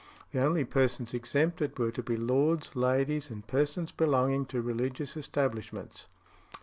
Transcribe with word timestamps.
The 0.31 0.43
only 0.43 0.63
persons 0.65 1.13
exempted 1.13 1.77
were 1.77 1.91
to 1.91 2.01
be 2.01 2.17
lords, 2.17 2.75
ladies, 2.75 3.29
and 3.29 3.45
persons 3.45 3.91
belonging 3.91 4.47
to 4.47 4.59
religious 4.59 5.15
establishments. 5.15 6.07